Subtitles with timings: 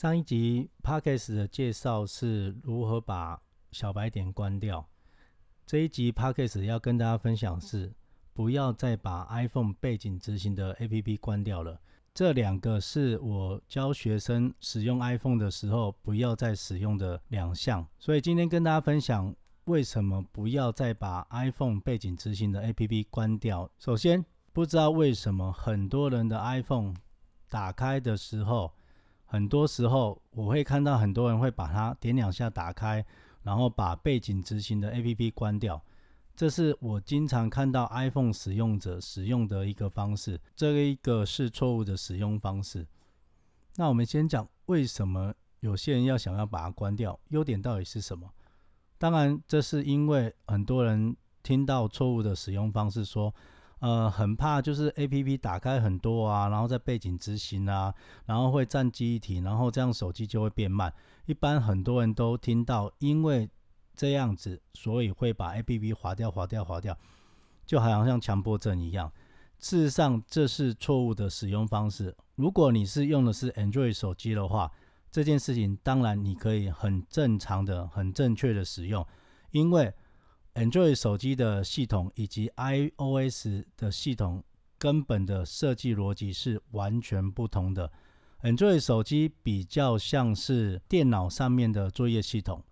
[0.00, 3.38] 上一集 Podcast 的介绍是如何把
[3.70, 4.88] 小白点关掉。
[5.66, 7.92] 这一集 Podcast 要跟大家分享是
[8.32, 11.78] 不要再把 iPhone 背景执行的 APP 关掉了。
[12.14, 19.36] 这两个是我教学生使用 iPhone 的时候不要再使用的两项，所以今天跟大家分享
[19.66, 23.70] 为什么不要再把 iPhone 背景执行的 APP 关掉。
[23.78, 24.24] 首先，
[24.54, 26.94] 不知道为什么很多人的 iPhone
[27.50, 28.72] 打开的时候，
[29.32, 33.04] 很多时候我会看到很多人会把它点两下打开，
[33.44, 35.80] 然后把背景执行的 APP 关掉。
[36.34, 42.84] 这是我经常看到 iPhone 使用者使用的一个方式，这一个是错误的使用方式。
[43.76, 48.28] 那我们先讲为什么有些人要想要把它关掉，优点到底是什么？
[48.98, 53.32] 当然，这是因为很多人听到错误的使用方式，说，
[53.80, 57.92] 呃，很怕就是 APP 打开很多啊，然后在背景执行啊，
[58.26, 60.92] 然后会占记忆体，然后这样手机就会变慢。
[61.26, 63.48] 一般很多人都听到，因为
[63.94, 66.96] 这样子，所以会把 APP 划掉、划掉、划掉，
[67.66, 69.10] 就好像像强迫症一样。
[69.58, 72.16] 事实上，这是错误的使用方式。
[72.36, 74.70] 如果你是用的是 Android 手机的话，
[75.10, 79.06] 这件事情当然你可以很正常的、很正确的使用，
[79.50, 79.92] 因为
[80.54, 84.42] Android 手机的系统以及 iOS 的系统
[84.78, 87.90] 根本的设计逻辑是完全不同的。
[88.42, 92.62] Android 手机比较像是电脑上面的作业系统。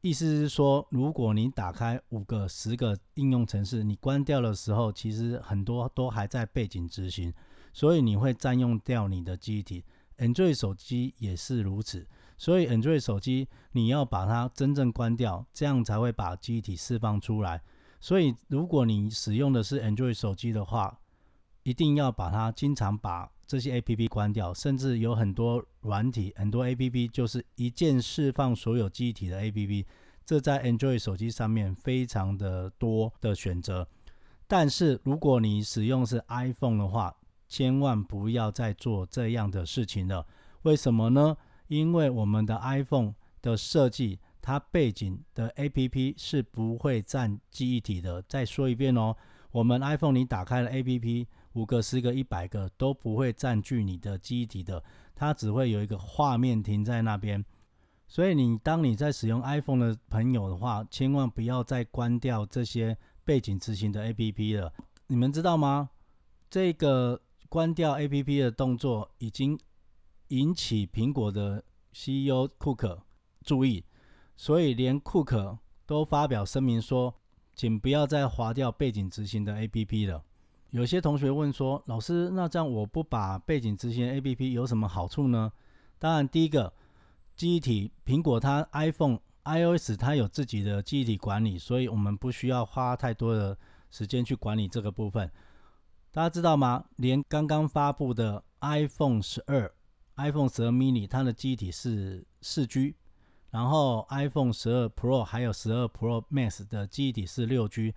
[0.00, 7.34] 意思是说，如果你打开五个、十个应用程式，你关掉的时候，其实很多都还在背景执行，
[7.72, 9.84] 所以你会占用掉你的记忆体。
[10.18, 12.06] Android 手机也是如此，
[12.38, 17.60] 所以 Android 手机你要把它真正关掉，这样才会把记忆体释放出来。
[18.00, 21.00] 所以，如果你使用的是 Android 手机的话，
[21.64, 29.84] 一定要把它经常把这些 APP 关掉，甚至有很多软体、很多 APP 就是一键释放所有记忆体的 APP，
[30.24, 33.88] 这在 Android 手机上面非常的多的选择。
[34.46, 37.14] 但是如果你使用是 iPhone 的话，
[37.48, 40.24] 千万不要再做这样的事情了。
[40.62, 41.36] 为什么呢？
[41.68, 48.20] 因为我们的 iPhone 的设计，它背景的 APP 是不会占记忆体的。
[48.22, 49.16] 再说一遍哦，
[49.52, 51.26] 我们 iPhone 你打开了 APP。
[51.54, 54.84] 五个、十个、一百个都不会占据你的记忆体的，
[55.16, 57.44] 它只会有一个画面停在那边。
[58.06, 64.72] 所以你当你在使用 iPhone 的朋友的话，千万不要再关掉这些背景执行的 APP 了。
[65.08, 65.90] 你们知道吗？
[66.48, 69.58] 这个关掉 APP 的动作已经
[70.28, 71.62] 引起苹果的
[71.92, 73.02] CEO 库克
[73.42, 73.84] 注意，
[74.36, 77.14] 所以连库克都发表声明说，
[77.54, 80.22] 请不要再划掉背景执行的 APP 了。
[80.70, 85.50] 有些同学问说：“老师，那这样我不把背景执行 APP 有什么好处呢？”
[85.98, 86.72] 当然，第一个，
[87.34, 93.56] 记忆体，苹果它 iPhone、iOS 它有自己的记忆体管理，所以我们不需要花太多的
[93.90, 95.30] 时间去管理这个部分。
[96.12, 96.84] 大家知道吗？
[96.96, 99.72] 连刚刚发布的 iPhone 十二、
[100.18, 102.94] iPhone 十二 mini，它的机体是四 G，
[103.50, 107.94] 然后 iPhone 十二 Pro 还有十二 Pro Max 的机体是六 G。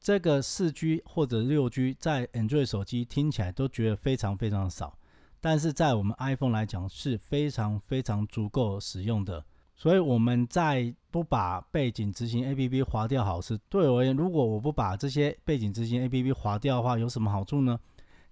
[0.00, 4.98] 这个四 G 或者六 G 在 Android 手机听起来都觉得非常非常少，
[5.40, 9.44] 但是在我们 iPhone 来讲是非常非常足够使用的。
[9.74, 13.58] 所以我们在不把背景执行 APP 划掉好是。
[13.68, 17.78] 对我而言，如果我不把这些背景执行 APP 划掉的话，有什么好处呢？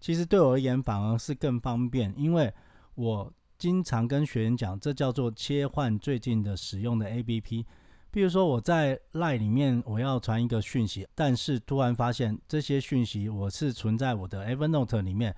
[0.01, 2.53] 其实对我而言反而是更方便，因为
[2.95, 7.65] 我经常跟学员讲，这叫做切换最近的使用的 APP。
[8.11, 15.37] 比如说我在 LINE 里面我要传一个讯息，但是突然发现这些讯息我是存在我的 Evernote 里面。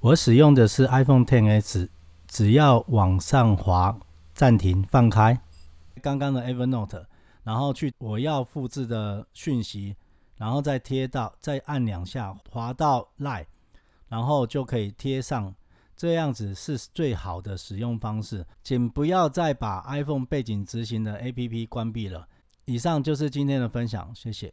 [0.00, 1.88] 我使用的是 iPhone XS，
[2.26, 3.98] 只要往上滑
[4.34, 5.40] 暂停放开
[6.02, 7.06] 刚刚的 Evernote，
[7.42, 9.96] 然后去我要复制的讯息，
[10.36, 13.46] 然后再贴到，再按两下滑到 LINE，
[14.08, 15.54] 然后就可以贴上。
[15.96, 22.28] 这样子是最好的使用方式，请不要再把 iPhone 背景执行的 APP 关闭了。
[22.66, 24.50] 以上就是今天的分享，谢谢。